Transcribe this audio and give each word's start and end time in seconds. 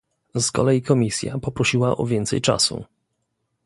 Z 0.35 0.51
kolei 0.51 0.81
Komisja 0.81 1.37
poprosiła 1.39 1.97
o 1.97 2.05
więcej 2.05 2.41
czasu 2.41 2.85